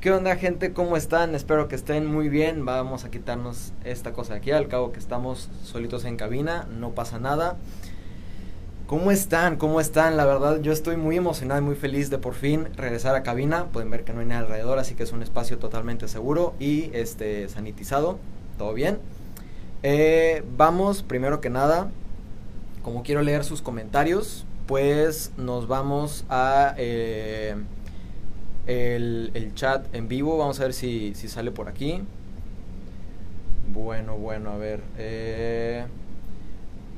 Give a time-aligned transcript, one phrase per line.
[0.00, 0.72] ¿Qué onda gente?
[0.72, 1.34] ¿Cómo están?
[1.34, 2.64] Espero que estén muy bien.
[2.64, 4.50] Vamos a quitarnos esta cosa de aquí.
[4.50, 7.58] Al cabo que estamos solitos en cabina, no pasa nada.
[8.86, 9.56] ¿Cómo están?
[9.56, 10.16] ¿Cómo están?
[10.16, 13.66] La verdad yo estoy muy emocionado y muy feliz de por fin regresar a cabina.
[13.66, 16.88] Pueden ver que no hay nada alrededor, así que es un espacio totalmente seguro y
[16.94, 18.18] este sanitizado.
[18.56, 19.00] Todo bien.
[19.82, 21.90] Eh, vamos, primero que nada,
[22.82, 26.74] como quiero leer sus comentarios, pues nos vamos a...
[26.78, 27.54] Eh,
[28.66, 30.38] el, chat en vivo.
[30.38, 32.02] Vamos a ver si, si, sale por aquí.
[33.72, 34.80] Bueno, bueno, a ver.
[34.98, 35.84] Eh,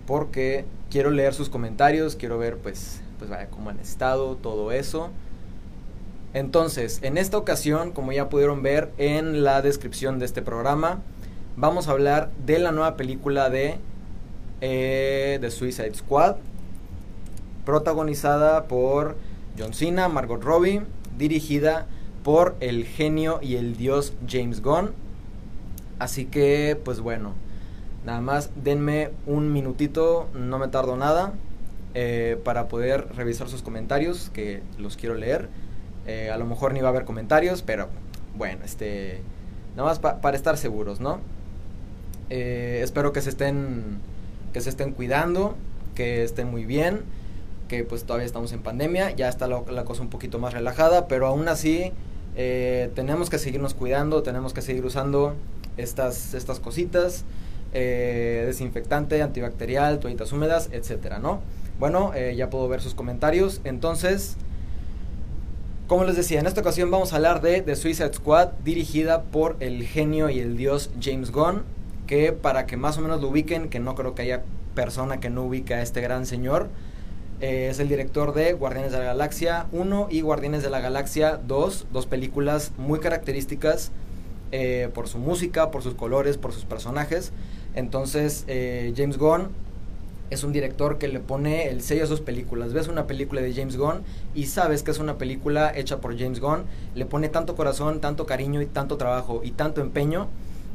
[0.07, 5.11] porque quiero leer sus comentarios, quiero ver pues, pues vaya, cómo han estado, todo eso.
[6.35, 11.01] Entonces, en esta ocasión, como ya pudieron ver en la descripción de este programa,
[11.57, 13.77] vamos a hablar de la nueva película de
[14.63, 16.37] eh, The Suicide Squad,
[17.67, 19.17] protagonizada por
[19.59, 20.83] John Cena, Margot Robbie,
[21.19, 21.87] dirigida
[22.23, 24.93] por el genio y el dios James Gunn.
[25.99, 27.35] Así que, pues bueno,
[28.05, 31.35] nada más denme un minutito, no me tardo nada,
[31.95, 35.49] eh, para poder revisar sus comentarios, que los quiero leer.
[36.07, 37.89] Eh, a lo mejor ni va a haber comentarios, pero
[38.35, 39.21] bueno, este,
[39.77, 41.21] nada más para estar seguros, ¿no?
[42.31, 43.99] Eh, espero que se estén,
[44.53, 45.57] que se estén cuidando,
[45.95, 47.03] que estén muy bien
[47.81, 51.49] pues todavía estamos en pandemia, ya está la, cosa un poquito más relajada, pero aún
[51.49, 51.93] así
[52.37, 55.35] eh, tenemos que seguirnos cuidando, tenemos que seguir usando
[55.77, 57.25] estas, estas cositas,
[57.73, 61.41] eh, desinfectante, antibacterial, toallitas húmedas, etcétera, ¿no?
[61.79, 64.37] Bueno, eh, ya puedo ver sus comentarios, entonces...
[65.89, 69.57] Como les decía, en esta ocasión vamos a hablar de The Suicide Squad, dirigida por
[69.61, 71.65] el genio y el dios James Gunn,
[72.07, 74.43] que para que más o menos lo ubiquen, que no creo que haya
[74.75, 76.69] persona que no ubique a este gran señor,
[77.43, 81.41] eh, es el director de Guardianes de la Galaxia 1 y Guardianes de la Galaxia
[81.45, 83.91] 2, dos películas muy características
[84.53, 87.33] eh, por su música, por sus colores, por sus personajes.
[87.75, 89.49] Entonces, eh, James Gunn
[90.31, 92.75] es un director que le pone el sello a sus películas.
[92.75, 94.03] Ves una película de James Gunn
[94.37, 96.63] y sabes que es una película hecha por James Gunn.
[96.95, 100.29] Le pone tanto corazón, tanto cariño y tanto trabajo y tanto empeño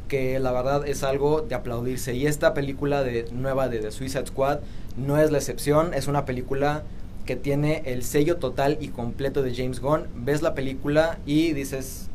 [0.07, 2.15] que la verdad es algo de aplaudirse.
[2.15, 4.59] Y esta película de, nueva de The Suicide Squad
[4.95, 6.83] no es la excepción, es una película
[7.25, 10.07] que tiene el sello total y completo de James Gunn.
[10.15, 12.09] Ves la película y dices,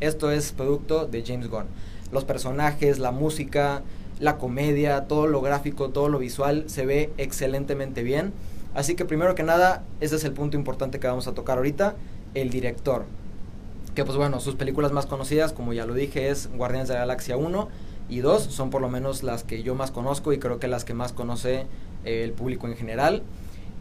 [0.00, 1.66] esto es producto de James Gunn.
[2.12, 3.82] Los personajes, la música,
[4.20, 8.32] la comedia, todo lo gráfico, todo lo visual se ve excelentemente bien.
[8.74, 11.96] Así que primero que nada, ese es el punto importante que vamos a tocar ahorita,
[12.34, 13.04] el director.
[13.94, 17.00] Que pues bueno, sus películas más conocidas, como ya lo dije, es Guardianes de la
[17.00, 17.68] Galaxia 1
[18.08, 20.84] y 2, son por lo menos las que yo más conozco y creo que las
[20.84, 21.66] que más conoce
[22.04, 23.22] el público en general.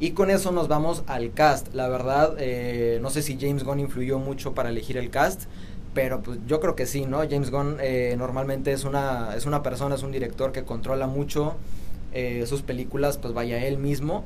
[0.02, 1.74] Y con eso nos vamos al cast.
[1.76, 5.44] La verdad, eh, no sé si James Gunn influyó mucho para elegir el cast,
[5.94, 7.20] pero pues yo creo que sí, ¿no?
[7.20, 11.56] James Gunn eh, normalmente es una, es una persona, es un director que controla mucho
[12.14, 14.24] eh, sus películas, pues vaya él mismo,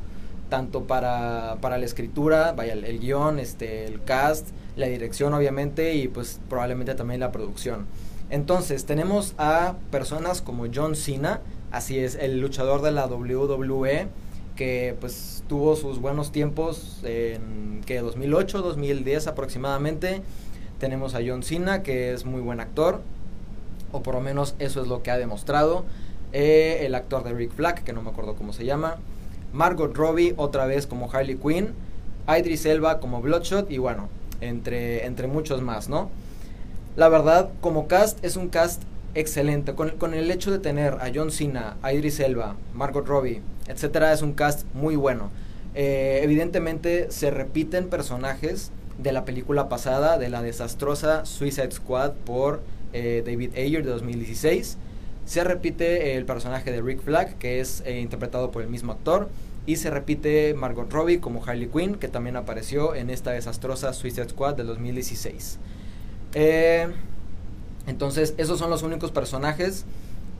[0.49, 5.95] tanto para, para la escritura, vaya el, el, guion, este, el cast, la dirección obviamente
[5.95, 7.85] y pues probablemente también la producción.
[8.29, 11.41] Entonces tenemos a personas como John Cena,
[11.75, 14.07] Así es, el luchador de la WWE
[14.55, 20.21] que pues tuvo sus buenos tiempos en que 2008, 2010 aproximadamente.
[20.79, 23.01] Tenemos a John Cena que es muy buen actor,
[23.91, 25.83] o por lo menos eso es lo que ha demostrado.
[26.31, 28.95] Eh, el actor de Rick Flag, que no me acuerdo cómo se llama.
[29.55, 31.73] Margot Robbie otra vez como Harley Quinn.
[32.27, 34.09] Idris Elba como Bloodshot y bueno,
[34.41, 36.09] entre, entre muchos más, ¿no?
[36.95, 38.83] La verdad, como cast es un cast
[39.13, 39.73] excelente.
[39.73, 44.13] Con, con, el hecho de tener a John Cena, a Idris Elba, Margot Robbie, etcétera,
[44.13, 45.29] es un cast muy bueno.
[45.75, 52.61] Eh, evidentemente se repiten personajes de la película pasada, de la desastrosa Suicide Squad por
[52.93, 54.77] eh, David Ayer de 2016.
[55.25, 59.29] Se repite el personaje de Rick Flag, que es eh, interpretado por el mismo actor.
[59.65, 64.29] Y se repite Margot Robbie como Harley Quinn, que también apareció en esta desastrosa Suicide
[64.29, 65.57] Squad de 2016.
[66.35, 66.87] Eh,
[67.87, 69.85] entonces, esos son los únicos personajes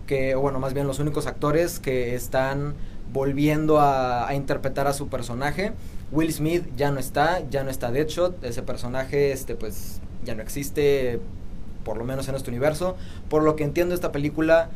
[0.05, 2.75] que, bueno, más bien los únicos actores que están
[3.11, 5.73] volviendo a, interpretar a su personaje.
[6.11, 10.43] Will Smith ya no está, ya no está Deadshot, ese personaje, este, pues, ya no
[10.43, 11.19] existe,
[11.83, 12.95] por lo menos en este universo.
[13.29, 14.69] Por lo que entiendo, esta película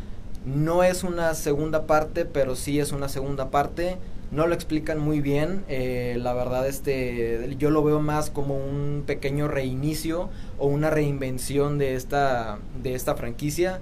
[0.46, 3.98] no es una segunda parte, pero sí es una segunda parte
[4.32, 5.64] no lo explican muy bien.
[5.68, 11.78] Eh, la verdad, este, yo lo veo más como un pequeño reinicio o una reinvención
[11.78, 13.80] de esta, de esta franquicia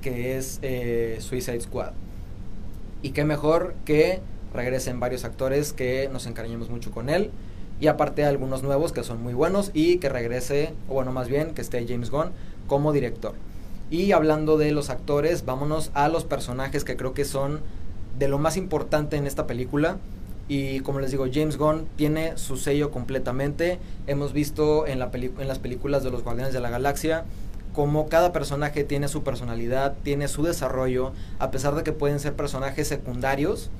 [0.00, 1.92] que es eh, Suicide Squad.
[3.02, 4.20] Y qué mejor que
[4.54, 7.30] regresen varios actores que nos encariñemos mucho con él.
[7.80, 11.54] y aparte algunos nuevos que son muy buenos y que regrese, o bueno, más bien
[11.54, 12.32] que esté James Gunn
[12.66, 13.32] como director.
[13.90, 17.60] Y hablando de los actores, vámonos a los personajes que creo que son
[18.18, 19.98] de lo más importante en esta película.
[20.48, 23.78] Y como les digo, James Gunn tiene su sello completamente.
[24.06, 27.24] Hemos visto en, la en las películas de los Guardianes de la Galaxia
[27.72, 32.34] como cada personaje tiene su personalidad, tiene su desarrollo, a pesar de que pueden ser
[32.34, 33.70] personajes secundarios.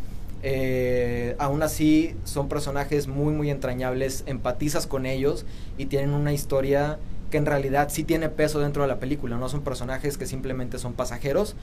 [0.42, 5.44] Eh, aún así son personajes muy muy entrañables, empatizas con ellos
[5.76, 6.98] y tienen una historia
[7.30, 10.78] que en realidad sí tiene peso dentro de la película, no son personajes que simplemente
[10.78, 11.56] son pasajeros,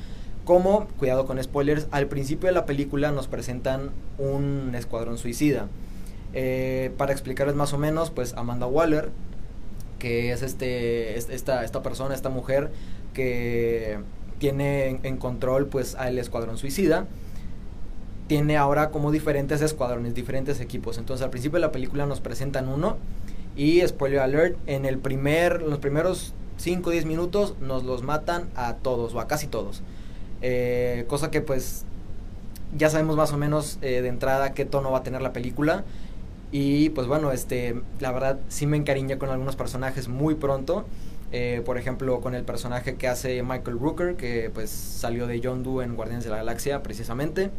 [0.47, 5.67] como, cuidado con spoilers, al principio de la película nos presentan un escuadrón suicida.
[6.33, 9.09] Eh, para explicarles más o menos, pues Amanda Waller,
[9.99, 12.71] que es este, esta, esta persona, esta mujer
[13.13, 13.99] que
[14.39, 17.07] tiene en, control pues al escuadrón suicida,
[18.27, 20.97] tiene ahora como diferentes escuadrones, diferentes equipos.
[20.97, 22.95] Entonces al principio de la película nos presentan uno
[23.57, 28.47] y spoiler alert, en el primer, los primeros 5 o 10 minutos nos los matan
[28.55, 29.83] a todos o a casi todos.
[30.41, 31.85] Eh, cosa que pues
[32.77, 35.83] ya sabemos más o menos eh, de entrada qué tono va a tener la película.
[36.51, 40.85] Y pues bueno, este, la verdad sí me encariñé con algunos personajes muy pronto.
[41.33, 45.61] Eh, por ejemplo, con el personaje que hace Michael Rooker, que pues salió de John
[45.63, 47.51] Doe en Guardianes de la Galaxia precisamente.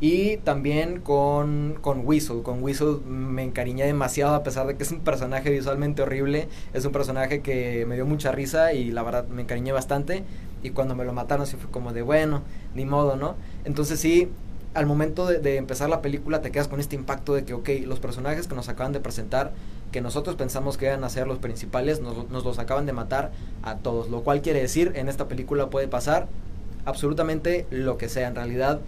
[0.00, 2.02] Y también con, con.
[2.42, 6.48] Con Whistle me encariñé demasiado a pesar de que es un personaje visualmente horrible.
[6.72, 10.24] Es un personaje que me dio mucha risa y la verdad me encariñé bastante.
[10.62, 12.42] Y cuando me lo mataron sí fue como de bueno,
[12.74, 13.36] ni modo, ¿no?
[13.64, 14.30] Entonces sí,
[14.74, 18.00] al momento de, empezar la película te quedas con este impacto de que, ok, los
[18.00, 19.52] personajes que nos acaban de presentar,
[19.92, 23.32] que nosotros pensamos que iban a ser los principales, nos, nos los acaban de matar
[23.62, 24.10] a todos.
[24.10, 26.28] Lo cual quiere decir, en esta película puede pasar
[26.84, 28.28] absolutamente lo que sea.
[28.28, 28.80] En realidad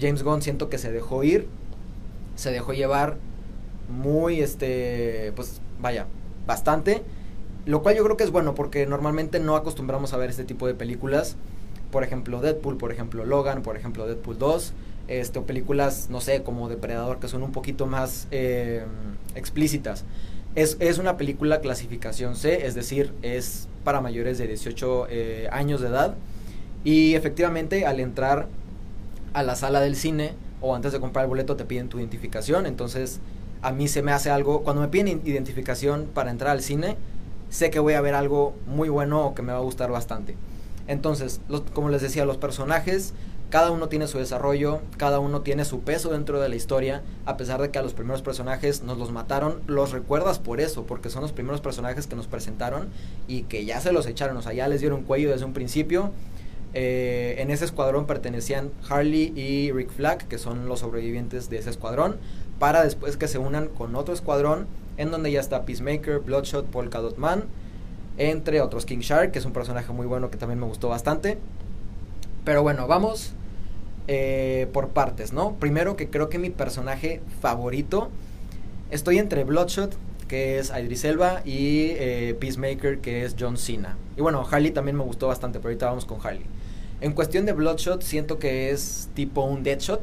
[0.00, 1.48] James Gunn siento que se dejó ir,
[2.34, 3.16] se dejó llevar
[3.88, 6.06] muy, este, pues vaya,
[6.46, 7.02] bastante.
[7.66, 10.66] Lo cual yo creo que es bueno porque normalmente no acostumbramos a ver este tipo
[10.68, 11.36] de películas.
[11.90, 14.72] Por ejemplo, Deadpool, por ejemplo, Logan, por ejemplo, Deadpool 2.
[15.08, 18.84] Este, o películas, no sé, como Depredador, que son un poquito más eh,
[19.34, 20.04] explícitas.
[20.54, 25.80] Es, es, una película clasificación C, es decir, es para mayores de 18 eh, años
[25.80, 26.14] de edad.
[26.82, 28.48] Y efectivamente, al entrar
[29.32, 32.66] a la sala del cine o antes de comprar el boleto te piden tu identificación.
[32.66, 33.20] Entonces,
[33.62, 36.96] a mí se me hace algo, cuando me piden identificación para entrar al cine,
[37.48, 40.36] sé que voy a ver algo muy bueno o que me va a gustar bastante.
[40.86, 41.40] Entonces,
[41.74, 43.12] como les decía, los personajes,
[43.50, 47.36] cada uno tiene su desarrollo, cada uno tiene su peso dentro de la historia, a
[47.36, 51.10] pesar de que a los primeros personajes nos los mataron, los recuerdas por eso, porque
[51.10, 52.88] son los primeros personajes que nos presentaron
[53.26, 56.12] y que ya se los echaron, o sea, ya les dieron cuello desde un principio
[56.78, 61.70] eh, en ese escuadrón pertenecían Harley y Rick Flag, que son los sobrevivientes de ese
[61.70, 62.18] escuadrón,
[62.58, 64.66] para después que se unan con otro escuadrón
[64.96, 67.44] en donde ya está Peacemaker, Bloodshot, Polka Dot Man,
[68.18, 71.38] entre otros King Shark, que es un personaje muy bueno que también me gustó bastante.
[72.44, 73.32] Pero bueno, vamos
[74.08, 75.54] eh, por partes, ¿no?
[75.54, 78.10] Primero que creo que mi personaje favorito,
[78.90, 79.96] estoy entre Bloodshot,
[80.28, 83.96] que es Idris Elba, y eh, Peacemaker, que es John Cena.
[84.16, 86.46] Y bueno, Harley también me gustó bastante, pero ahorita vamos con Harley.
[87.00, 90.02] En cuestión de Bloodshot, siento que es tipo un Deadshot,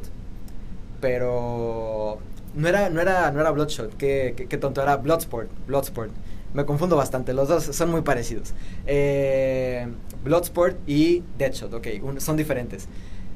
[1.01, 2.19] pero
[2.54, 6.12] no era, no era, no era Bloodshot, qué, tonto, era Bloodsport, Bloodsport.
[6.54, 8.54] Me confundo bastante, los dos son muy parecidos.
[8.86, 9.88] Eh,
[10.24, 11.88] Bloodsport y Deadshot, ok,
[12.19, 12.88] son diferentes.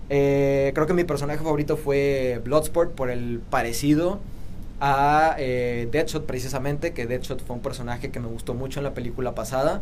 [0.10, 4.20] Eh, creo que mi personaje favorito fue Bloodsport por el parecido
[4.80, 8.94] a eh, Deadshot precisamente, que Deadshot fue un personaje que me gustó mucho en la
[8.94, 9.82] película pasada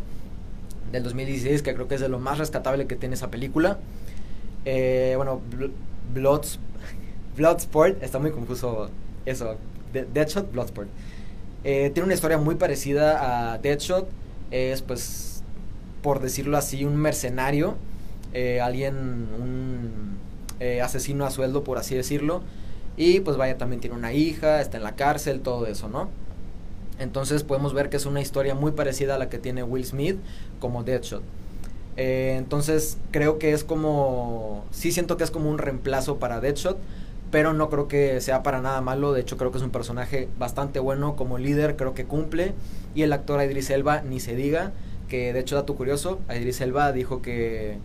[0.91, 3.79] del 2016, que creo que es de lo más rescatable que tiene esa película.
[4.63, 5.41] Eh, bueno,
[6.13, 6.59] Bloods,
[7.37, 8.89] Bloodsport, está muy confuso
[9.25, 9.57] eso,
[10.13, 10.89] Deadshot, Bloodsport.
[11.63, 14.07] Eh, tiene una historia muy parecida a Deadshot,
[14.51, 15.43] es pues,
[16.01, 17.75] por decirlo así, un mercenario,
[18.33, 18.95] eh, alguien,
[19.39, 20.15] un
[20.81, 22.41] asesino a sueldo, por así decirlo.
[22.97, 26.09] Y pues vaya, también tiene una hija, está en la cárcel, todo eso, ¿no?
[26.99, 30.17] Entonces podemos ver que es una historia muy parecida a la que tiene Will Smith
[30.59, 31.23] como Deadshot.
[31.97, 36.77] Eh, entonces creo que es como, sí siento que es como un reemplazo para Deadshot,
[37.35, 39.11] pero no creo que sea para nada malo.
[39.11, 42.53] De hecho creo que es un personaje bastante bueno como líder, creo que cumple.
[42.95, 44.71] Y el actor Idris Elba ni se diga,
[45.09, 47.77] que de hecho dato curioso, Idris Elba dijo que,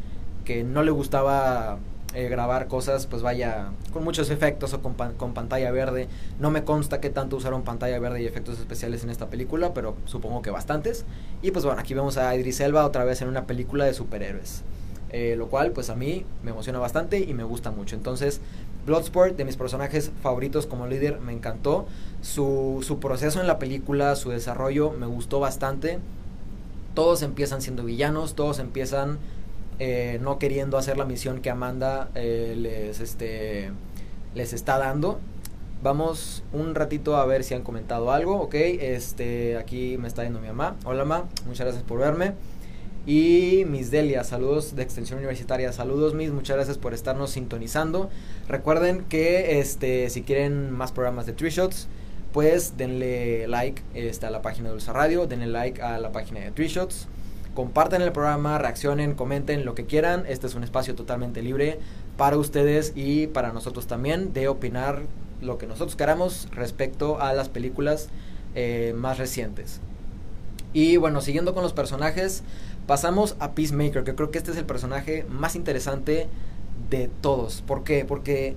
[0.45, 1.79] que no le gustaba
[2.15, 6.07] eh, grabar cosas, pues vaya, con muchos efectos o con, con, pantalla verde.
[6.39, 9.97] No me consta que tanto usaron pantalla verde y efectos especiales en esta película, pero
[10.05, 11.07] supongo que bastantes.
[11.43, 14.63] Y pues bueno, aquí vemos a Idris Elba otra vez en una película de superhéroes.
[15.13, 17.97] Eh, lo cual pues a mí me emociona bastante y me gusta mucho.
[17.97, 18.41] Entonces,
[18.87, 21.87] Bloodsport, de mis personajes favoritos como líder, me encantó.
[22.23, 25.99] su, su proceso en la película, su desarrollo, me gustó bastante.
[26.95, 29.19] Todos empiezan siendo villanos, todos empiezan
[29.79, 33.71] eh, no queriendo hacer la misión que Amanda eh, les, este,
[34.35, 35.19] les está dando.
[35.83, 38.55] Vamos un ratito a ver si han comentado algo, ok.
[38.55, 40.77] Este, aquí me está viendo mi mamá.
[40.85, 42.35] Hola, mamá, muchas gracias por verme.
[43.07, 45.73] Y Miss Delia, saludos de Extensión Universitaria.
[45.73, 48.11] Saludos, Miss, muchas gracias por estarnos sintonizando.
[48.47, 51.89] Recuerden que este, si quieren más programas de Tree Shots,
[52.33, 56.41] pues denle like este, a la página de Dulce Radio, denle like a la página
[56.41, 57.09] de Tree Shots.
[57.55, 60.25] Compartan el programa, reaccionen, comenten lo que quieran.
[60.29, 61.79] Este es un espacio totalmente libre
[62.19, 65.03] para ustedes y para nosotros también de opinar
[65.41, 68.11] lo que nosotros queramos respecto a las películas
[68.55, 69.81] eh, más recientes.
[70.73, 72.45] Y bueno, siguiendo con los personajes,
[72.91, 76.27] pasamos a Peacemaker, que creo que este es el personaje más interesante
[76.91, 77.63] de todos.
[77.63, 78.05] ¿Por qué?
[78.05, 78.57] Porque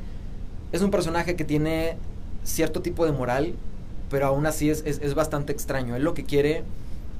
[0.72, 1.98] es un personaje que tiene
[2.44, 3.54] cierto tipo de moral,
[4.10, 5.96] pero aún así es, es bastante extraño.
[5.96, 6.64] Él lo que quiere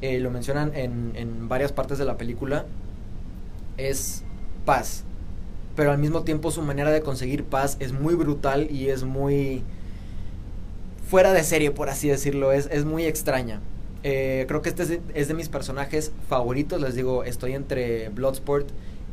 [0.02, 2.66] eh, lo mencionan en, en varias partes de la película,
[3.78, 4.24] es
[4.66, 5.04] paz.
[5.76, 9.62] Pero al mismo tiempo su manera de conseguir paz es muy brutal y es muy
[11.08, 12.54] fuera de serie, por así decirlo.
[12.54, 13.62] Es, es muy extraña.
[14.04, 16.82] Eh, creo que este es de, mis personajes favoritos.
[16.82, 18.68] Les digo, estoy entre Bloodsport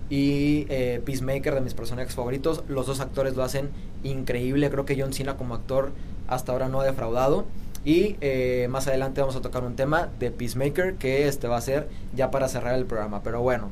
[0.09, 2.64] y eh, Peacemaker de mis personajes favoritos.
[2.68, 3.70] Los dos actores lo hacen
[4.02, 4.68] increíble.
[4.70, 5.92] Creo que John Cena como actor
[6.26, 7.47] hasta ahora no ha defraudado.
[7.85, 11.62] Y eh, más adelante vamos a tocar un tema de Peacemaker que este va a
[11.62, 13.23] ser ya para cerrar el programa.
[13.23, 13.70] Pero bueno,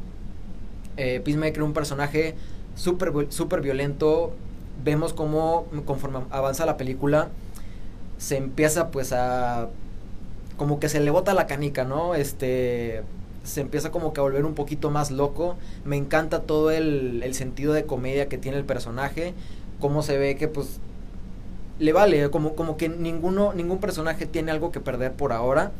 [0.96, 2.34] Peacemaker un personaje
[2.74, 4.32] súper super violento.
[4.82, 7.28] Vemos cómo conforme avanza la película
[8.18, 9.68] se empieza pues a...
[10.58, 12.14] como que se le bota la canica, ¿no?
[12.14, 13.02] Este
[13.44, 15.56] se empieza como que a volver un poquito más loco.
[15.86, 19.32] Me encanta todo el, el sentido de comedia que tiene el personaje.
[19.80, 20.80] Cómo se ve que pues
[21.78, 25.72] le vale, como, como que ninguno, ningún personaje tiene algo que perder por ahora.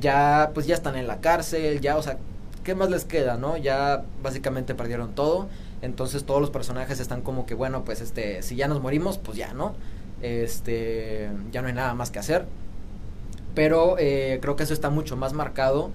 [0.00, 2.18] Ya, pues ya están en la cárcel, ya, o sea,
[2.62, 3.56] ¿qué más les queda, no?
[3.56, 5.48] Ya básicamente perdieron todo.
[5.82, 9.36] Entonces todos los personajes están como que, bueno, pues este, si ya nos morimos, pues
[9.36, 9.74] ya, ¿no?
[10.22, 12.46] Este, ya no hay nada más que hacer.
[13.58, 15.90] Pero eh, creo que eso está mucho más marcado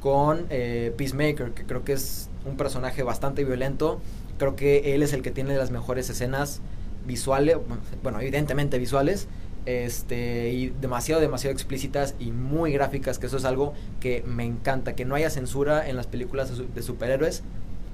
[0.00, 4.00] con eh, Peacemaker, que creo que es un personaje bastante violento.
[4.38, 6.62] Creo que él es el que tiene las mejores escenas
[7.06, 7.58] visuales,
[8.02, 9.28] bueno, evidentemente visuales,
[9.66, 14.94] este, y demasiado, demasiado explícitas y muy gráficas, que eso es algo que me encanta,
[14.94, 17.42] que no haya censura en las películas de, superhéroes,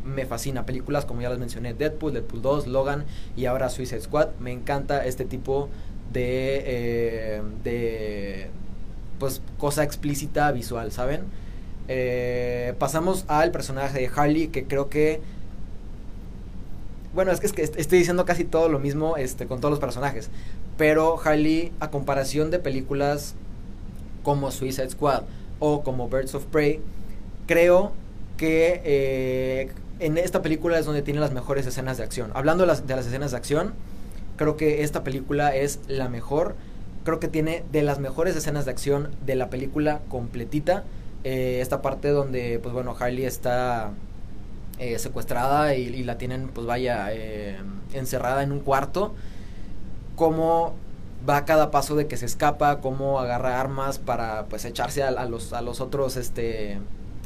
[0.05, 0.65] me fascina.
[0.65, 3.05] Películas como ya les mencioné, Deadpool, Deadpool 2, Logan
[3.37, 5.71] y ahora Suicide Squad, me encanta este tipo
[6.13, 8.51] de, eh, de
[9.19, 11.23] pues, cosa explícita visual, ¿saben?
[11.89, 15.21] Eh, pasamos al personaje de Harley, que creo que
[17.15, 19.81] bueno, es que, es que estoy diciendo casi todo lo mismo este, con todos los
[19.81, 20.31] personajes.
[20.77, 23.35] Pero Harley, a comparación de películas
[24.23, 25.23] como Suicide Squad
[25.59, 26.81] o como Birds of Prey,
[27.47, 27.93] creo
[28.37, 32.31] que eh, en esta película es donde tiene las mejores escenas de acción.
[32.35, 33.73] Hablando de las, de las escenas de acción,
[34.37, 36.55] creo que esta película es la mejor.
[37.05, 40.85] Creo que tiene de las mejores escenas de acción de la película completita.
[41.25, 43.93] Eh, esta parte donde, pues bueno, Harley está
[44.78, 47.59] eh, secuestrada y, la tienen, pues vaya, eh,
[47.93, 49.14] encerrada en un cuarto.
[50.17, 50.75] Cómo
[51.28, 55.25] va a cada paso de que se escapa, cómo agarra armas para pues echarse a,
[55.26, 56.78] los, a los otros, este,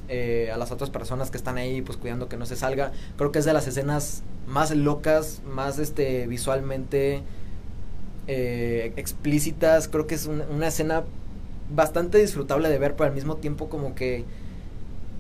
[0.09, 2.93] eh, a las otras personas que están ahí, pues cuidando que no se salga.
[3.17, 7.23] Creo que es de las escenas más locas, más este, visualmente
[8.27, 9.89] explícitas.
[9.89, 11.05] Creo que es una escena
[11.75, 14.25] bastante disfrutable de ver, pero al mismo tiempo como que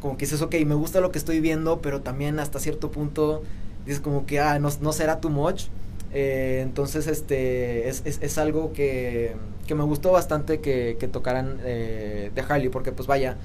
[0.03, 3.43] como que dices, ok, me gusta lo que estoy viendo, pero también hasta cierto punto
[3.87, 5.67] dices como que, ah, no, no será too much.
[6.13, 9.35] Eh, entonces, este, es, es, es algo que,
[9.67, 13.37] que, me gustó bastante que, que tocaran eh, de Harley, porque pues vaya,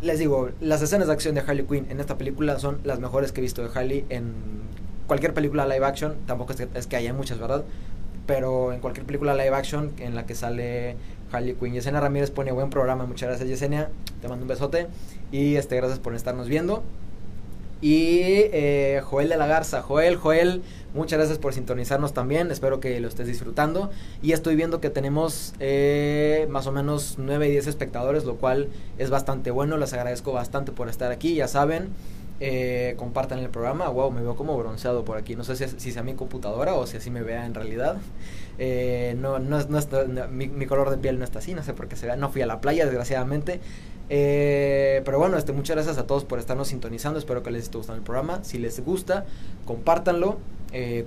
[0.00, 3.30] les digo, las escenas de acción de Harley Quinn en esta película son las mejores
[3.32, 4.32] que he visto de Harley en
[5.06, 7.64] cualquier película live action, tampoco es que, es que haya muchas, ¿verdad?
[8.28, 10.96] Pero en cualquier película live action en la que sale
[11.32, 11.72] Harley Quinn.
[11.72, 14.86] Yesenia Ramírez pone buen programa, muchas gracias Yesenia, te mando un besote
[15.32, 16.82] y este, gracias por estarnos viendo.
[17.80, 18.18] Y
[18.52, 20.62] eh, Joel de la Garza, Joel, Joel,
[20.94, 23.90] muchas gracias por sintonizarnos también, espero que lo estés disfrutando.
[24.20, 28.68] Y estoy viendo que tenemos eh, más o menos 9 y 10 espectadores, lo cual
[28.98, 31.90] es bastante bueno, les agradezco bastante por estar aquí, ya saben.
[32.40, 33.88] Eh, compartan el programa.
[33.88, 35.34] Wow, me veo como bronceado por aquí.
[35.34, 37.96] No sé si, si sea mi computadora o si así me vea en realidad.
[38.58, 41.96] Eh, no, no, no, mi, color de piel no está así, no sé por qué
[41.96, 42.16] se vea.
[42.16, 43.60] No fui a la playa, desgraciadamente.
[44.10, 47.18] Eh, pero bueno, este, muchas gracias a todos por estarnos sintonizando.
[47.18, 48.44] Espero que les esté gustando el programa.
[48.44, 49.26] Si les gusta,
[49.64, 50.38] compártanlo,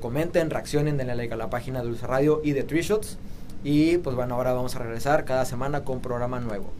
[0.01, 3.17] comenten, reaccionen, denle like a la página de Dulce Radio y de Tree Shots.
[3.63, 6.71] Y pues bueno, ahora vamos a regresar cada semana con programa nuevo.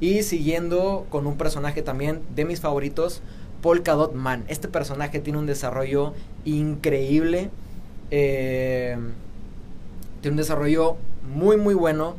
[0.00, 3.22] Y siguiendo con un personaje también de mis favoritos,
[3.62, 4.44] Polka Dot Man.
[4.48, 6.12] Este personaje tiene un desarrollo
[6.44, 7.48] increíble.
[8.10, 8.98] Eh,
[10.20, 10.96] tiene un desarrollo
[11.34, 12.16] muy muy bueno.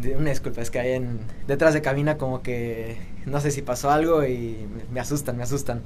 [0.00, 2.96] De, una disculpa, es que hay en, detrás de cabina como que
[3.26, 5.82] no sé si pasó algo y me, asustan, me asustan.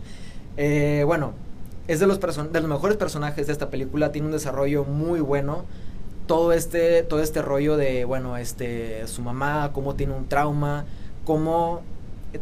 [0.57, 1.35] Eh, bueno,
[1.89, 5.65] es de los, de los mejores personajes de esta película, tiene un desarrollo muy bueno.
[6.27, 10.85] Todo este, todo este rollo de, bueno, este, su mamá, cómo tiene un trauma,
[11.25, 11.83] cómo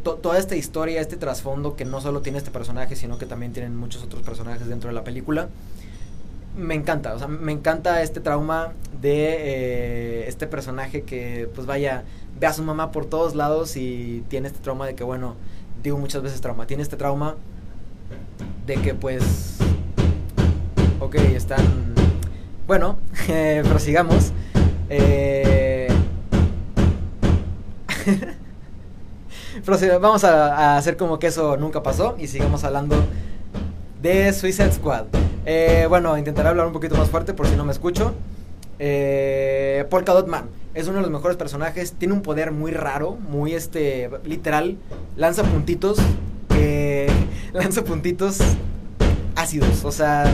[0.02, 3.76] toda esta historia, este trasfondo que no solo tiene este personaje, sino que también tienen
[3.76, 5.48] muchos otros personajes dentro de la película.
[6.56, 12.04] Me encanta, o sea, me encanta este trauma de eh, este personaje que, pues vaya,
[12.38, 15.34] ve a su mamá por todos lados y tiene este trauma de que, bueno,
[15.82, 17.34] digo muchas veces trauma, tiene este trauma
[18.66, 19.58] de que, pues,
[21.00, 21.94] ok, están,
[22.66, 22.98] bueno,
[23.28, 24.32] eh, prosigamos.
[24.90, 25.88] Eh,
[30.00, 32.96] vamos a, hacer como que eso nunca pasó y sigamos hablando
[34.02, 35.06] de Suicide Squad.
[35.46, 38.14] Eh, bueno, intentaré hablar un poquito más fuerte por si no me escucho.
[38.78, 41.92] Eh, Polka Dot Man es uno de los mejores personajes.
[41.92, 44.76] Tiene un poder muy raro, muy este, literal.
[45.16, 45.98] Lanza puntitos,
[47.52, 48.38] lanza puntitos
[49.36, 49.84] ácidos.
[49.84, 50.32] O sea,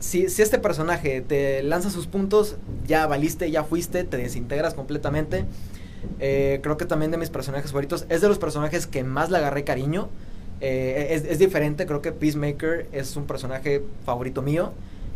[0.00, 2.56] si, si este personaje te lanza sus puntos,
[2.86, 5.44] ya valiste, ya fuiste, te desintegras completamente.
[6.20, 8.06] Eh, creo que también de mis personajes favoritos.
[8.08, 10.08] Es de los personajes que más le agarré cariño.
[10.60, 14.72] Eh, es, diferente, creo que Peacemaker es un personaje favorito mío.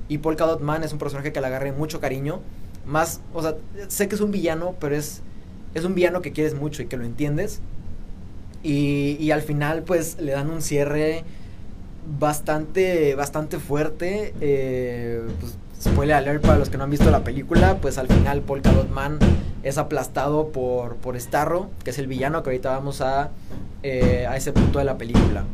[0.09, 2.41] Y Polka Dot Man es un personaje que le agarré mucho cariño.
[2.87, 3.57] Más, o sea,
[3.89, 5.23] sé que es un villano, pero es,
[5.75, 7.61] es un villano que quieres mucho y que lo entiendes.
[8.63, 11.25] Y, y al final, pues, le dan un cierre
[12.19, 14.35] bastante, bastante fuerte.
[14.41, 18.43] Eh, pues, spoiler alert para los que no han visto la película, pues al final
[18.43, 19.19] Polka Dot Man
[19.63, 23.31] es aplastado por, por Starro, que es el villano que ahorita vamos a,
[23.83, 25.45] eh, a ese punto de la película.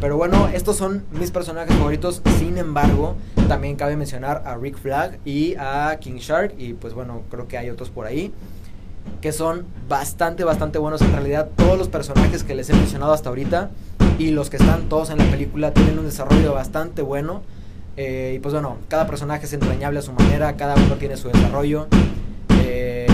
[0.00, 2.20] Pero bueno, estos son mis personajes favoritos.
[2.38, 3.16] Sin embargo,
[3.48, 6.54] también cabe mencionar a Rick Flag y a King Shark.
[6.58, 8.30] Y pues bueno, creo que hay otros por ahí.
[9.22, 11.00] Que son bastante, bastante buenos.
[11.00, 13.70] En realidad, todos los personajes que les he mencionado hasta ahorita
[14.18, 17.40] y los que están todos en la película tienen un desarrollo bastante bueno.
[17.96, 21.28] Eh, y pues bueno, cada personaje es entrañable a su manera, cada uno tiene su
[21.28, 21.86] desarrollo.
[22.60, 23.06] Eh,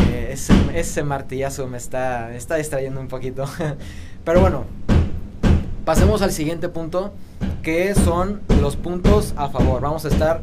[0.74, 3.44] ese, martillazo me está, está distrayendo un poquito.
[4.24, 4.64] Pero bueno,
[5.84, 7.12] pasemos al siguiente punto,
[7.62, 9.82] que son los puntos a favor.
[9.82, 10.40] Vamos a estar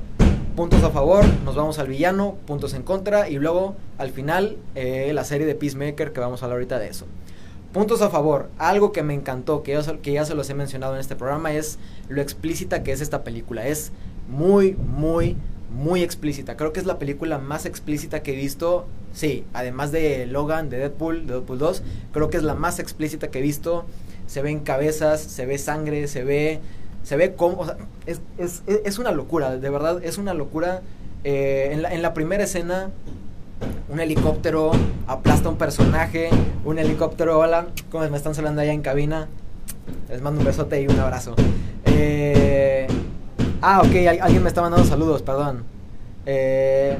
[0.55, 5.11] puntos a favor, nos vamos al villano, puntos en contra y luego al final eh,
[5.13, 7.05] la serie de Peacemaker que vamos a hablar ahorita de eso.
[7.73, 10.99] Puntos a favor, algo que me encantó, que, que ya se los he mencionado en
[10.99, 11.77] este programa, es
[12.09, 13.67] lo explícita que es esta película.
[13.67, 13.91] Es
[14.27, 15.37] muy, muy,
[15.69, 16.57] muy explícita.
[16.57, 18.85] Creo que es la película más explícita que he visto.
[19.13, 23.29] Sí, además de Logan, de Deadpool, de Deadpool 2, creo que es la más explícita
[23.29, 23.85] que he visto.
[24.27, 26.59] Se ven cabezas, se ve sangre, se ve.
[27.03, 27.61] Se ve como.
[27.61, 30.81] O sea, es, es, es, una locura, de verdad, es una locura.
[31.23, 32.89] Eh, en, la, en la primera escena,
[33.89, 34.71] un helicóptero
[35.07, 36.29] aplasta a un personaje.
[36.65, 39.29] Un helicóptero, hola, ¿cómo me están saludando allá en cabina?
[40.09, 41.33] Les mando un besote y un abrazo.
[41.85, 42.66] Eh
[43.61, 45.63] Ah, ok, alguien me está mandando saludos, perdón.
[46.25, 46.97] Eh...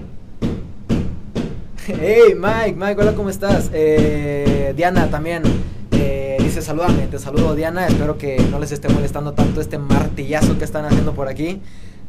[1.87, 3.69] Hey, Mike, Mike, hola, ¿cómo estás?
[3.73, 5.43] Eh, Diana también
[5.91, 10.57] eh, dice, salúdame, te saludo Diana, espero que no les esté molestando tanto este martillazo
[10.57, 11.61] que están haciendo por aquí.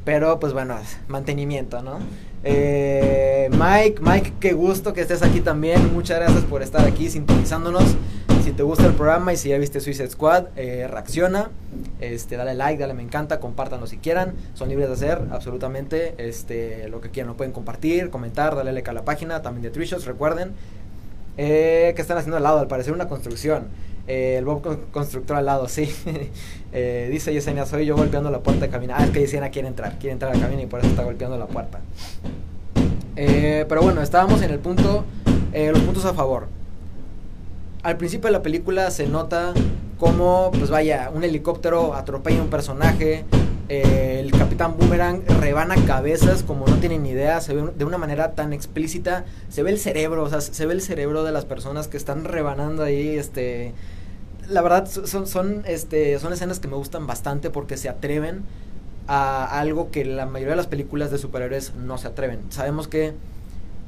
[0.05, 0.75] Pero pues bueno,
[1.07, 1.99] mantenimiento, ¿no?
[2.43, 5.93] Eh, Mike, Mike, qué gusto que estés aquí también.
[5.93, 7.85] Muchas gracias por estar aquí sintonizándonos.
[8.59, 11.53] Te gusta el programa y si ya viste Suicide Squad, eh, reacciona,
[12.01, 14.35] este, dale like, dale me encanta, compártanlo si quieran.
[14.55, 17.29] Son libres de hacer absolutamente este, lo que quieran.
[17.29, 20.55] Lo pueden compartir, comentar, darle like a la página, también de Twitch, recuerden.
[21.37, 23.69] Eh, que están haciendo al lado, al parecer una construcción.
[24.09, 25.95] Eh, el Bob constructor al lado, sí.
[26.73, 28.97] eh, dice Yesenia, soy yo golpeando la puerta de cabina.
[28.99, 31.05] Ah, es que Yesenia quiere entrar, quiere entrar a la cabina y por eso está
[31.05, 31.79] golpeando la puerta.
[33.15, 35.05] Pero bueno, estábamos en el punto,
[35.55, 36.58] los puntos a favor
[37.89, 39.55] al principio de la película se nota
[39.97, 43.25] como, pues vaya, un helicóptero atropella a un personaje,
[43.71, 48.33] eh, el Capitán Boomerang rebana cabezas como no tienen idea, se ve de una manera
[48.33, 51.89] tan explícita, se ve el cerebro, o sea, se ve el cerebro de las personas
[51.89, 53.73] que están rebanando ahí, este...
[54.51, 58.43] La verdad son, son, este, son escenas que me gustan bastante porque se atreven
[59.07, 62.41] a algo que la mayoría de las películas de superhéroes no se atreven.
[62.51, 63.15] Sabemos que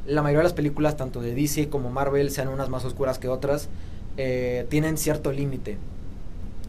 [0.06, 3.28] la mayoría de las películas, tanto de DC como Marvel, sean unas más oscuras que
[3.28, 3.68] otras,
[4.16, 5.78] eh, tienen cierto límite.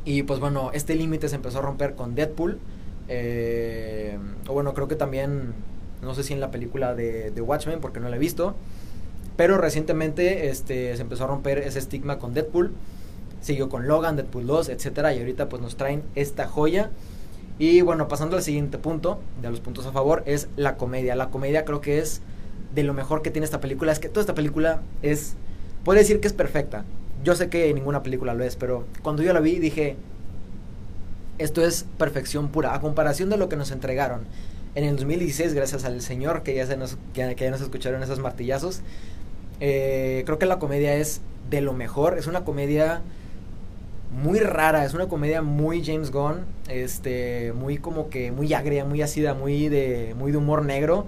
[0.06, 2.60] Y pues bueno, este límite se empezó a romper con Deadpool.
[3.08, 4.18] Eh,
[4.48, 5.54] o bueno, creo que también
[6.02, 8.56] no sé si en la película de, Watchmen, porque no la he visto,
[9.38, 12.72] pero recientemente este, se empezó a romper ese estigma con Deadpool,
[13.42, 16.90] siguió con Logan, Deadpool 2, etcétera, y ahorita pues nos traen esta joya.
[17.60, 21.16] Y bueno, pasando al siguiente punto, de los puntos a favor, es la comedia.
[21.16, 22.22] La comedia creo que es
[22.74, 23.92] de lo mejor que tiene esta película.
[23.92, 25.36] Es que toda esta película es,
[25.84, 26.86] puede decir que es perfecta.
[27.24, 29.96] Yo sé que ninguna película lo es, pero cuando yo la vi dije,
[31.38, 32.74] esto es perfección pura.
[32.74, 34.22] A comparación de lo que nos entregaron
[34.76, 38.20] en el 2016, gracias al Señor que ya, se nos, que, ya nos escucharon esos
[38.20, 38.82] martillazos,
[39.60, 42.18] eh, creo que la comedia es de lo mejor.
[42.18, 43.02] Es una comedia
[44.12, 49.02] muy rara, es una comedia muy James Gunn, este, muy como que muy agria, muy
[49.02, 51.08] ácida, muy de, muy de humor negro.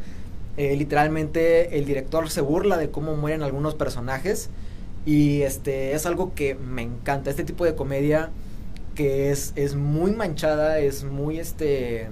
[0.55, 4.49] Eh, literalmente el director se burla de cómo mueren algunos personajes
[5.05, 7.29] y este es algo que me encanta.
[7.29, 8.31] Este tipo de comedia
[8.95, 12.09] que es, es muy manchada, es muy este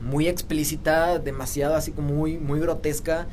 [0.00, 3.26] muy explícita, demasiado así como muy muy grotesca.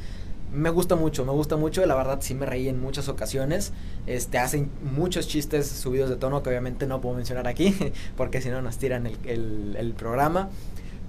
[0.51, 3.73] Me gusta mucho, me gusta mucho, la verdad sí me reí en muchas ocasiones,
[4.05, 7.75] este, hacen muchos chistes subidos de tono que obviamente no puedo mencionar aquí,
[8.15, 10.49] porque si no nos tiran el, el, programa,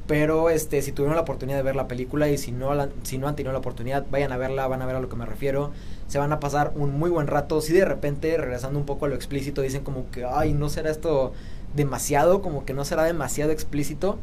[0.08, 2.70] pero este, si tuvieron la oportunidad de ver la película y si no,
[3.02, 5.16] si no han tenido la oportunidad, vayan a verla, van a ver a lo que
[5.16, 5.70] me refiero,
[6.08, 9.08] se van a pasar un muy buen rato, si de repente, regresando un poco a
[9.08, 11.34] lo explícito, dicen como que, ay, no será esto
[11.76, 14.18] demasiado, como que no será demasiado explícito,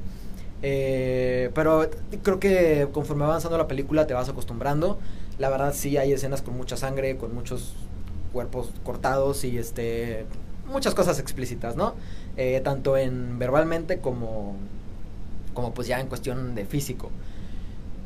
[0.64, 1.88] eh, pero
[2.24, 4.98] creo que conforme va avanzando la película te vas acostumbrando.
[5.38, 7.76] La verdad sí hay escenas con mucha sangre, con muchos
[8.34, 10.26] cuerpos cortados y este
[10.68, 11.94] muchas cosas explícitas, ¿no?
[12.38, 14.56] Eh, tanto en verbalmente como
[15.56, 17.10] como pues ya en cuestión de físico.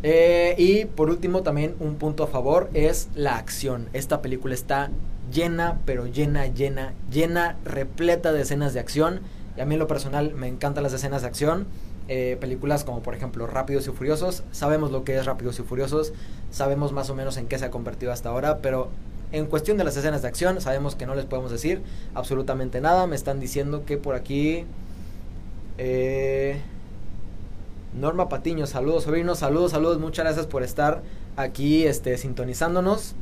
[0.02, 3.90] Eh, y por último también un punto a favor es la acción.
[3.92, 4.90] Esta película está
[5.34, 9.20] llena, pero llena, llena, llena, repleta de escenas de acción.
[9.58, 11.68] Y a mí en lo personal me encantan las escenas de acción.
[12.08, 14.44] Eh, películas como por ejemplo Rápidos y Furiosos.
[14.52, 16.14] Sabemos lo que es Rápidos y Furiosos,
[16.50, 18.90] sabemos más o menos en qué se ha convertido hasta ahora, pero
[19.32, 21.84] en cuestión de las escenas de acción sabemos que no les podemos decir
[22.16, 23.06] absolutamente nada.
[23.06, 24.66] Me están diciendo que por aquí...
[25.78, 26.60] Eh,
[27.93, 31.02] Norma Patiño, saludos sobrinos, saludos, saludos, muchas gracias por estar
[31.36, 33.15] aquí este, sintonizándonos.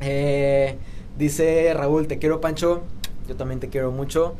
[0.00, 0.76] Eh,
[1.18, 2.82] dice Raúl, te quiero Pancho,
[3.28, 4.34] yo también te quiero mucho.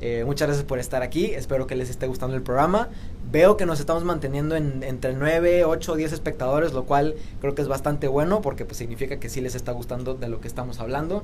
[0.00, 1.26] Eh, muchas gracias por estar aquí.
[1.26, 2.88] Espero que les esté gustando el programa.
[3.30, 7.54] Veo que nos estamos manteniendo en, entre 9, 8 o 10 espectadores, lo cual creo
[7.54, 10.48] que es bastante bueno porque pues, significa que sí les está gustando de lo que
[10.48, 11.22] estamos hablando.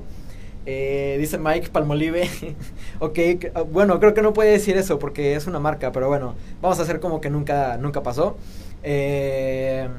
[0.71, 2.29] Eh, dice Mike Palmolive.
[2.99, 3.19] ok,
[3.55, 6.77] ah, bueno, creo que no puede decir eso porque es una marca, pero bueno, vamos
[6.77, 8.37] a hacer como que nunca, nunca pasó.
[8.83, 9.89] Eh,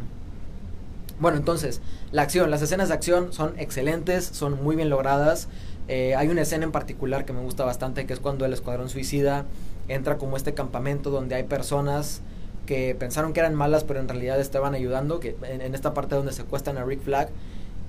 [1.19, 1.81] bueno, entonces,
[2.13, 5.49] la acción, las escenas de acción son excelentes, son muy bien logradas.
[5.89, 8.89] Eh, hay una escena en particular que me gusta bastante, que es cuando el Escuadrón
[8.89, 9.47] Suicida
[9.89, 12.21] entra como este campamento donde hay personas
[12.67, 16.33] que pensaron que eran malas, pero en realidad estaban ayudando, que en, esta parte donde
[16.33, 17.31] secuestran a Rick Flag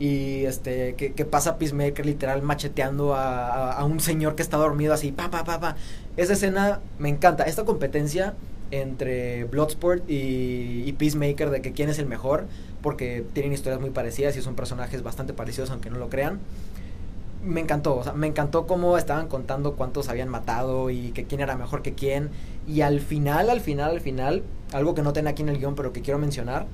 [0.01, 5.29] y este que, pasa Peacemaker literal macheteando a, un señor que está dormido así, pa,
[5.29, 5.75] pa, pa, pa.
[6.17, 7.43] Esa escena me encanta.
[7.43, 8.33] Esta competencia
[8.71, 12.47] entre Bloodsport y, Peacemaker de que quién es el mejor,
[12.81, 16.39] porque tienen historias muy parecidas y son personajes bastante parecidos, aunque no lo crean
[17.43, 21.41] me encantó, o sea, me encantó cómo estaban contando cuántos habían matado y que quién
[21.41, 22.29] era mejor que quién.
[22.67, 25.73] Y al final, al final, al final, algo que no tengo aquí en el guion,
[25.73, 26.67] pero que quiero mencionar,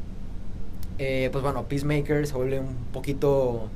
[1.00, 3.70] eh, pues bueno, Peacemaker se vuelve un poquito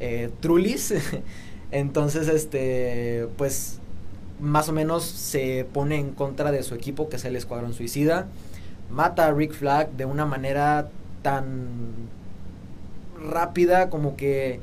[0.00, 0.94] eh, trulis.
[1.70, 3.80] Entonces, este, pues
[4.40, 8.26] más o menos se pone en contra de su equipo, que es el Escuadrón Suicida.
[8.90, 10.88] Mata a Rick Flag de una manera
[11.22, 11.68] tan
[13.20, 14.60] rápida como que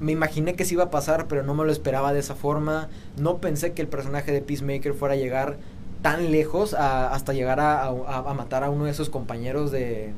[0.00, 2.88] me imaginé que se iba a pasar, pero no me lo esperaba de esa forma.
[3.18, 5.56] No pensé que el personaje de Peacemaker fuera a llegar
[6.02, 7.90] tan lejos hasta llegar a,
[8.34, 10.12] matar a uno de esos compañeros de,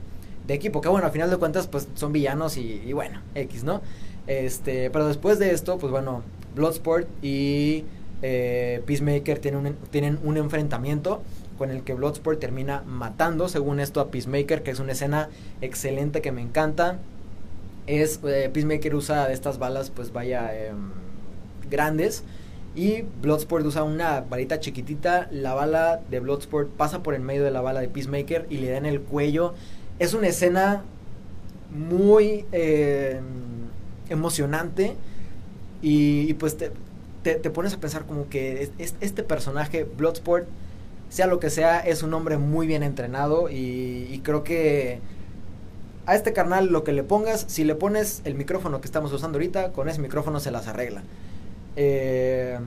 [0.54, 0.80] equipo.
[0.80, 3.80] Que bueno, al final de cuentas, pues son villanos y, bueno, X, ¿no?
[4.26, 6.22] Este, pero después de esto, pues bueno,
[6.54, 7.84] Bloodsport y
[8.22, 11.22] eh, Peacemaker tienen un, tienen un enfrentamiento
[11.56, 15.28] con el que Bloodsport termina matando, según esto, a Peacemaker, que es una escena
[15.61, 16.98] excelente que me encanta
[17.88, 20.90] es eh, Peacemaker usa estas balas pues vaya em,
[21.70, 22.22] grandes
[22.76, 27.50] y Bloodsport usa una balita chiquitita, la bala de Bloodsport pasa por el medio de
[27.50, 29.54] la bala de Peacemaker y le da en el cuello.
[29.98, 30.82] Es una escena
[31.70, 33.24] muy em,
[34.08, 34.94] emocionante
[35.82, 36.70] y, pues te,
[37.22, 40.46] te, pones a pensar como que este personaje, Bloodsport,
[41.08, 45.00] sea lo que sea, es un hombre muy bien entrenado y creo que
[46.08, 49.37] a este carnal lo que le pongas, si le pones el micrófono que estamos usando
[49.37, 51.02] ahorita, con ese micrófono se las arregla.
[51.76, 52.58] Eh,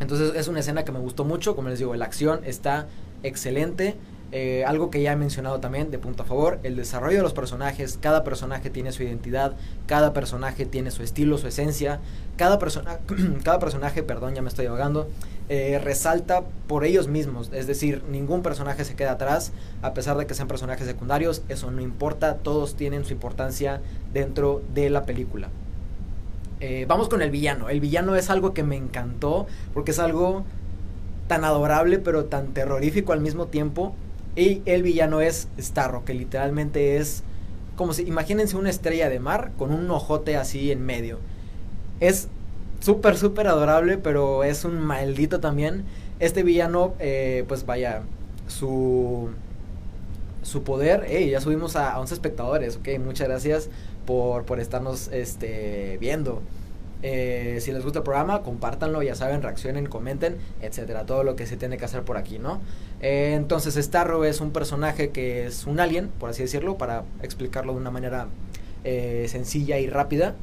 [0.00, 2.86] entonces es una escena que me gustó mucho, como les digo, la acción está
[3.22, 3.96] excelente.
[4.36, 7.32] Eh, algo que ya he mencionado también, de punto a favor, el desarrollo de los
[7.32, 8.00] personajes.
[8.02, 9.52] Cada personaje tiene su identidad,
[9.86, 12.00] cada personaje tiene su estilo, su esencia.
[12.36, 12.98] Cada, persona,
[13.44, 15.08] cada personaje, perdón, ya me estoy ahogando,
[15.48, 17.48] eh, resalta por ellos mismos.
[17.52, 21.42] Es decir, ningún personaje se queda atrás, a pesar de que sean personajes secundarios.
[21.48, 25.50] Eso no importa, todos tienen su importancia dentro de la película.
[26.58, 27.68] Eh, vamos con el villano.
[27.68, 30.42] El villano es algo que me encantó porque es algo
[31.28, 33.94] tan adorable pero tan terrorífico al mismo tiempo
[34.36, 37.22] y el villano es Starro, que literalmente es
[37.76, 41.18] como si, imagínense una estrella de mar con un ojote así en medio.
[42.00, 42.28] Es
[42.80, 45.84] súper, súper adorable, pero es un maldito también.
[46.20, 48.02] Este villano, eh, pues vaya,
[48.46, 49.30] su,
[50.42, 53.70] su poder, hey, ya subimos a, a 11 espectadores, ok, muchas gracias
[54.06, 56.42] por, por estarnos este, viendo.
[57.06, 61.04] Eh, si les gusta el programa, compártanlo, ya saben, reaccionen, comenten, etcétera.
[61.04, 62.62] Todo lo que se tiene que hacer por aquí, ¿no?
[63.02, 67.74] Eh, entonces, Starro es un personaje que es un alien, por así decirlo, para explicarlo
[67.74, 68.28] de una manera
[68.84, 70.34] eh, sencilla y rápida.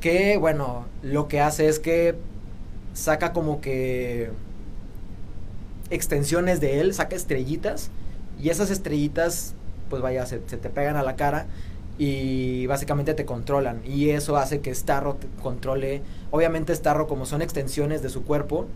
[0.00, 2.14] Que, bueno, lo que hace es que
[2.94, 4.30] saca como que
[5.90, 7.90] extensiones de él, saca estrellitas,
[8.40, 9.54] y esas estrellitas,
[9.90, 11.46] pues vaya, se, se te pegan a la cara
[11.98, 18.02] y básicamente te controlan y eso hace que Starro controle, obviamente Starro como son extensiones
[18.02, 18.66] de su cuerpo,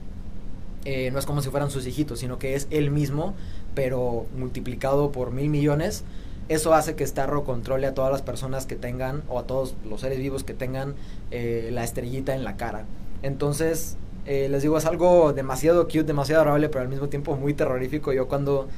[0.85, 3.35] eh, no es como si fueran sus hijitos, sino que es él mismo,
[3.75, 6.05] pero multiplicado por mil millones.
[6.49, 10.01] Eso hace que Starro controle a todas las personas que tengan, o a todos los
[10.01, 10.95] seres vivos que tengan
[11.33, 12.85] eh, la estrellita en la cara.
[13.23, 17.53] Entonces, eh, les digo, es algo demasiado cute, demasiado adorable, pero al mismo tiempo muy
[17.53, 18.13] terrorífico.
[18.13, 18.69] Yo cuando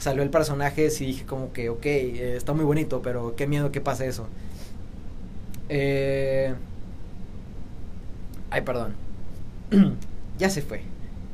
[0.00, 3.70] salió el personaje, sí dije como que, ok, eh, está muy bonito, pero qué miedo
[3.70, 4.26] que pase eso.
[5.68, 6.54] Eh...
[8.50, 8.94] Ay, perdón.
[10.38, 10.82] ya se fue.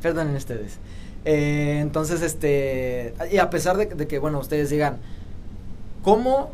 [0.02, 0.78] Perdonen ustedes.
[1.24, 3.14] Eh, entonces, este...
[3.32, 4.98] Y a pesar de, de que, bueno, ustedes digan,
[6.02, 6.52] ¿cómo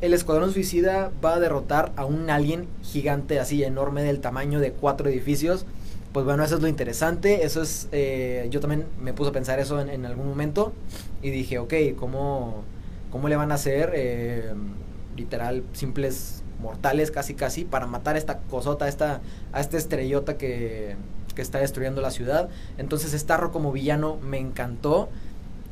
[0.00, 4.72] el Escuadrón Suicida va a derrotar a un alien gigante así enorme del tamaño de
[4.72, 5.66] cuatro edificios?
[6.12, 9.58] Pues bueno, eso es lo interesante, eso es, eh, yo también me puse a pensar
[9.58, 10.72] eso en, algún momento
[11.22, 12.64] y dije, ok, ¿cómo,
[13.10, 14.52] cómo le van a hacer, eh,
[15.16, 19.20] literal, simples mortales casi casi, para matar a esta cosota, esta,
[19.52, 20.96] a esta estrellota que,
[21.34, 22.48] que está destruyendo la ciudad?
[22.78, 25.10] Entonces Starro como villano me encantó.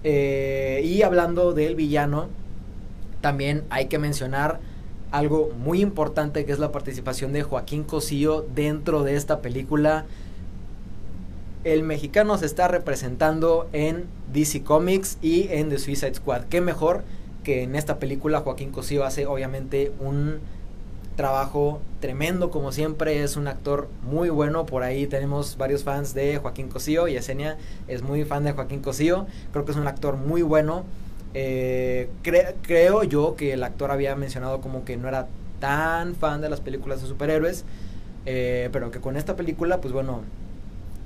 [0.04, 2.28] Eh, y hablando del villano,
[3.22, 4.60] también hay que mencionar
[5.10, 10.04] algo muy importante que es la participación de Joaquín Cosío dentro de esta película
[11.66, 16.44] el mexicano se está representando en DC Comics y en The Suicide Squad.
[16.44, 17.02] Qué mejor
[17.42, 20.38] que en esta película Joaquín Cosío hace obviamente un
[21.16, 26.36] trabajo tremendo como siempre, es un actor muy bueno, por ahí tenemos varios fans de
[26.36, 27.56] Joaquín Cosío y Esenia
[27.88, 30.84] es muy fan de Joaquín Cosío, creo que es un actor muy bueno,
[31.34, 35.26] eh, creo yo que el actor había mencionado como que no era
[35.58, 37.64] tan fan de las películas de superhéroes,
[38.24, 40.22] eh, pero que con esta película pues bueno,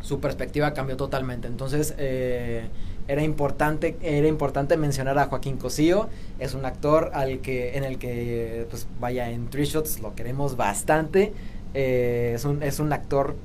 [0.02, 1.48] su perspectiva cambió totalmente.
[1.48, 2.64] Entonces, eh,
[3.08, 6.08] era importante, era importante mencionar a Joaquín Cosío.
[6.38, 10.56] Es un actor al que, en el que, pues vaya, en Three Shots lo queremos
[10.56, 11.32] bastante.
[11.74, 13.36] Eh, es, un, es un actor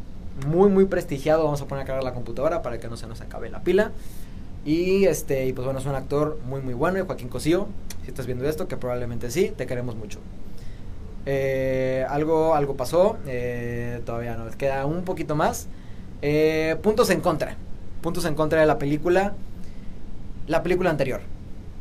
[0.47, 1.43] muy, muy prestigiado.
[1.43, 3.91] Vamos a poner a cargar la computadora para que no se nos acabe la pila.
[4.65, 7.03] Y este, y pues bueno, es un actor muy, muy bueno.
[7.05, 7.67] Joaquín Cosío,
[8.03, 10.19] si estás viendo esto, que probablemente sí, te queremos mucho.
[11.27, 13.17] Eh, algo, algo pasó,
[14.05, 15.67] todavía nos queda un poquito más.
[16.21, 17.55] Eh, puntos en contra.
[18.01, 19.33] Puntos en contra de la película.
[20.47, 21.21] La película anterior.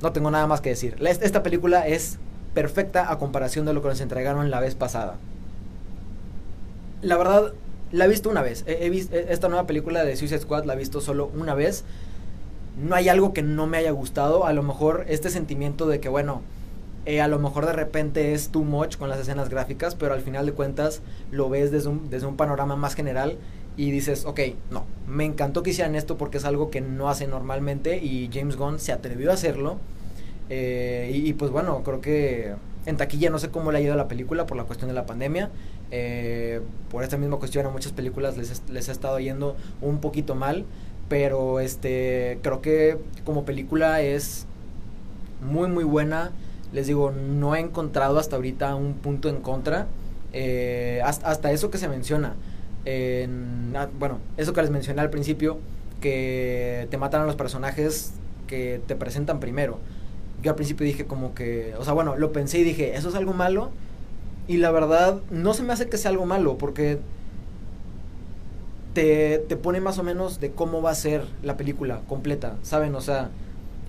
[0.02, 0.96] No tengo nada más que decir.
[1.00, 2.18] Esta película es
[2.54, 5.16] perfecta a comparación de lo que nos entregaron la vez pasada.
[7.02, 7.52] La verdad,
[7.92, 8.64] la he visto una vez.
[8.66, 11.84] He, visto, esta nueva película de Suicide Squad la he visto solo una vez.
[12.82, 14.46] No hay algo que no me haya gustado.
[14.46, 16.42] A lo mejor este sentimiento de que, bueno,
[17.06, 20.22] eh, a lo mejor de repente es too much con las escenas gráficas, pero al
[20.22, 23.36] final de cuentas lo ves desde un panorama más general
[23.76, 27.26] y dices, ok, no, me encantó que hicieran esto porque es algo que no hace
[27.26, 29.78] normalmente y James Gunn se atrevió a hacerlo.
[30.50, 32.54] Eh, y, pues bueno, creo que
[32.86, 34.94] en taquilla no sé cómo le ha ido a la película por la cuestión de
[34.94, 35.50] la pandemia.
[35.90, 36.60] Eh,
[36.90, 40.64] por esta misma cuestión a muchas películas les, les ha estado yendo un poquito mal.
[41.08, 44.46] Pero este creo que como película es
[45.42, 46.30] muy muy buena.
[46.72, 49.86] Les digo, no he encontrado hasta ahorita un punto en contra.
[50.32, 52.34] Eh, hasta eso que se menciona
[52.84, 55.58] en, ah, bueno, eso que les mencioné al principio,
[56.00, 58.14] que te matan a los personajes
[58.46, 59.78] que te presentan primero.
[60.42, 63.14] Yo al principio dije como que, o sea, bueno, lo pensé y dije, ¿eso es
[63.14, 63.70] algo malo?
[64.46, 66.98] Y la verdad, no se me hace que sea algo malo, porque
[68.92, 72.94] te, te pone más o menos de cómo va a ser la película completa, ¿saben?
[72.94, 73.30] O sea,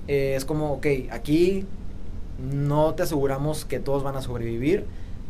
[0.08, 1.66] eh, es como, ok, aquí
[2.40, 4.86] no te aseguramos que todos van a sobrevivir,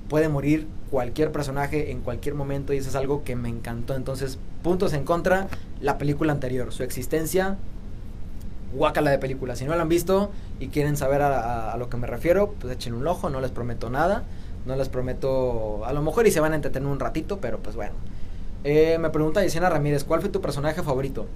[0.09, 3.95] puede morir cualquier personaje en cualquier momento y eso es algo que me encantó.
[3.95, 5.47] Entonces, puntos en contra,
[5.81, 7.57] la película anterior, su existencia,
[8.73, 9.55] guácala de película.
[9.55, 12.93] Si no la han visto y quieren saber a, lo que me refiero, pues echen
[12.93, 14.23] un ojo, no les prometo nada,
[14.65, 17.75] no les prometo, a lo mejor y se van a entretener un ratito, pero pues
[17.75, 17.93] bueno.
[18.63, 21.27] Eh, me pregunta Yesenia Ramírez, ¿cuál fue tu personaje favorito?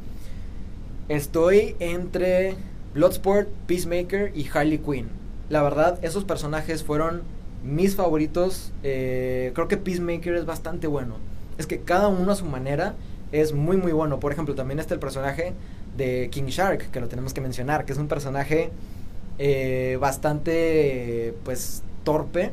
[1.10, 2.56] Estoy entre
[2.94, 5.10] Bloodsport, Peacemaker y Harley Quinn.
[5.50, 7.22] La verdad, esos personajes fueron
[7.64, 8.72] mis favoritos.
[8.84, 11.16] Eh, creo que Peacemaker es bastante bueno.
[11.58, 12.96] Es que cada uno a su manera
[13.32, 14.20] es muy muy bueno.
[14.20, 15.54] Por ejemplo, también está el personaje
[15.98, 18.72] de King Shark, que lo tenemos que mencionar, que es un personaje
[19.38, 22.52] eh, bastante pues torpe,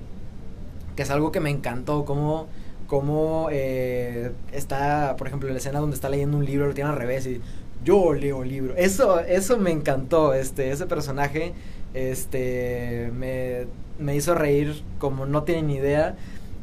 [0.97, 2.49] que es algo que me encantó, como
[2.87, 6.97] como eh, está, por ejemplo, la escena donde está leyendo un libro, lo tiene al
[6.97, 7.41] revés y
[7.85, 8.75] yo leo libro.
[8.77, 11.53] Eso, eso me encantó, este, ese personaje,
[11.97, 13.67] este, me,
[13.99, 16.15] me hizo reír como no tienen idea.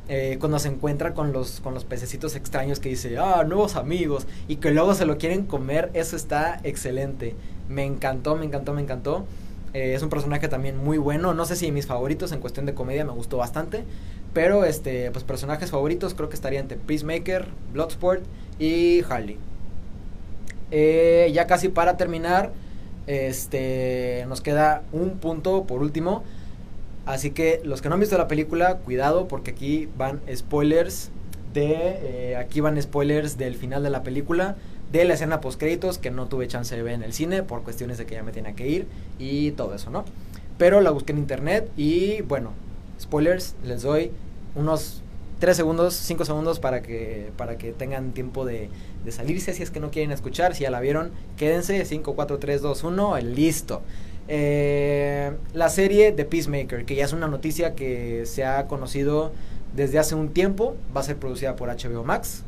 [0.09, 4.27] Eh, cuando se encuentra con los, con los pececitos extraños que dice, ah, nuevos amigos,
[4.49, 7.35] y que luego se lo quieren comer, eso está excelente.
[7.69, 9.25] Me encantó, me encantó, me encantó.
[9.73, 11.33] Eh, es un personaje también muy bueno.
[11.33, 13.85] No sé si mis favoritos en cuestión de comedia me gustó bastante.
[14.33, 18.23] Pero este, pues personajes favoritos creo que estaría entre Peacemaker, Bloodsport
[18.59, 19.37] y Harley.
[20.71, 22.51] Eh, ya casi para terminar,
[23.07, 26.23] este, nos queda un punto por último.
[27.05, 31.11] Así que los que no han visto la película, cuidado porque aquí van spoilers
[31.53, 34.55] de, eh, aquí van spoilers del final de la película,
[34.91, 37.63] de la escena post créditos que no tuve chance de ver en el cine por
[37.63, 38.87] cuestiones de que ya me tenía que ir
[39.19, 40.05] y todo eso, ¿no?
[40.57, 42.51] Pero la busqué en internet y bueno,
[42.99, 44.11] spoilers, les doy
[44.55, 45.02] unos
[45.43, 48.69] 3 segundos, 5 segundos para que, para que tengan tiempo de,
[49.09, 50.55] salirse si es que no quieren escuchar.
[50.55, 51.83] Si ya la vieron, quédense.
[51.83, 53.81] 5, 4, 3, 2, 1, listo.
[54.29, 59.33] Eh, la serie de Peacemaker, que ya es una noticia que se ha conocido
[59.75, 62.45] desde hace un tiempo, va a ser producida por HBO Max.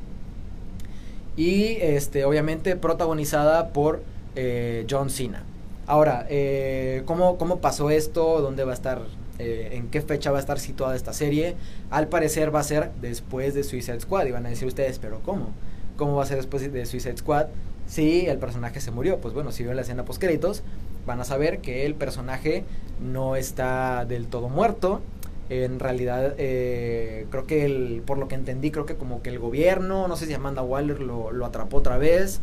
[1.35, 4.03] Y este, obviamente protagonizada por
[4.37, 5.43] eh, John Cena.
[5.85, 8.39] Ahora, eh, ¿cómo, ¿cómo pasó esto?
[8.39, 9.01] ¿Dónde va a estar
[9.37, 11.55] eh, en qué fecha va a estar situada esta serie.
[11.89, 14.25] Al parecer va a ser después de Suicide Squad.
[14.27, 15.49] Y van a decir ustedes, pero ¿cómo?
[15.97, 17.47] ¿Cómo va a ser después de Suicide Squad?
[17.87, 19.19] Si el personaje se murió.
[19.19, 20.63] Pues bueno, si ven la escena post créditos,
[21.05, 22.63] van a saber que el personaje
[23.01, 25.01] no está del todo muerto.
[25.49, 29.37] En realidad, eh, creo que el, por lo que entendí, creo que como que el
[29.37, 32.41] gobierno, no sé si Amanda Waller lo, lo atrapó otra vez.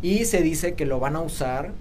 [0.00, 1.72] Y se dice que lo van a usar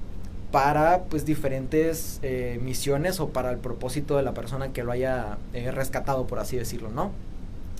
[0.51, 5.38] para pues diferentes eh, misiones o para el propósito de la persona que lo haya
[5.53, 7.12] eh, rescatado por así decirlo no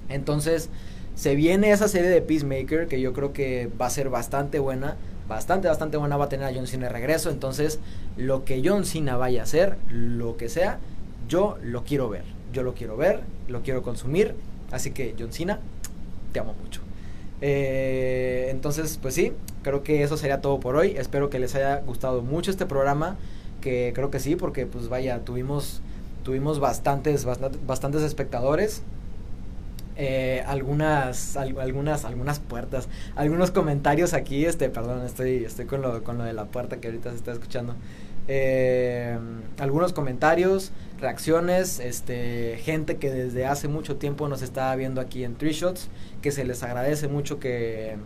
[0.08, 0.70] entonces
[1.16, 4.98] se viene esa serie de Peacemaker que yo creo que va a ser bastante buena
[5.28, 7.80] bastante bastante buena va a tener a John Cena de regreso entonces
[8.18, 10.80] lo que John Cena vaya a hacer lo que sea
[11.28, 14.36] yo lo quiero ver yo lo quiero ver lo quiero consumir
[14.72, 15.60] así que John Cena
[16.34, 16.82] te amo mucho
[17.42, 20.96] eh, entonces, pues sí, creo que eso sería todo por hoy.
[20.98, 23.18] Espero que les haya gustado mucho este programa,
[23.62, 25.82] que creo que sí, porque pues vaya, tuvimos,
[26.24, 28.84] tuvimos bastantes, bastantes, espectadores.
[30.02, 36.18] Eh, algunas, algunas, algunas puertas, algunos comentarios aquí, este, perdón, estoy, estoy con lo, con
[36.18, 37.76] lo de la puerta que ahorita se está escuchando.
[38.28, 39.18] Eh,
[39.58, 45.36] algunos comentarios, reacciones, este, gente que desde hace mucho tiempo nos está viendo aquí en
[45.36, 45.90] Three Shots,
[46.22, 47.98] que se les agradece mucho que,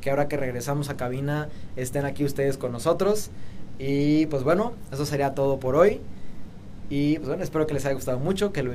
[0.00, 3.30] que ahora que regresamos a cabina estén aquí ustedes con nosotros.
[3.78, 6.00] Y pues bueno, eso sería todo por hoy.
[6.90, 8.72] Y pues bueno, espero que les haya gustado mucho, que lo,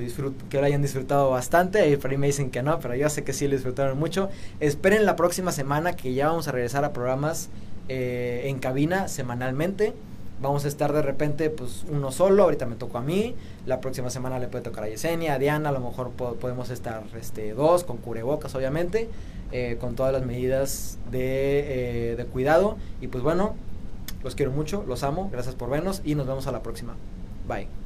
[0.50, 1.90] que lo hayan disfrutado bastante.
[1.90, 4.30] Y por ahí me dicen que no, pero yo sé que sí lo disfrutaron mucho.
[4.60, 7.50] Esperen la próxima semana que ya vamos a regresar a programas
[7.90, 9.94] eh, en cabina semanalmente
[10.44, 13.34] vamos a estar de repente pues uno solo, ahorita me tocó a mí,
[13.66, 17.04] la próxima semana le puede tocar a Yesenia, a Diana, a lo mejor podemos estar
[17.20, 19.10] este, dos, con cubrebocas obviamente,
[19.52, 23.56] eh, con todas las medidas de, eh, de cuidado y pues bueno,
[24.24, 26.96] los quiero mucho, los amo, gracias por vernos y nos vemos a la próxima.
[27.48, 27.83] Bye.